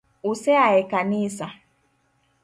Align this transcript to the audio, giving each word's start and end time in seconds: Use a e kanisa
Use 0.29 0.53
a 0.57 0.65
e 0.79 0.83
kanisa 0.91 1.47